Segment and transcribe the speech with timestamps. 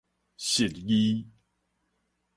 [0.39, 1.27] 實字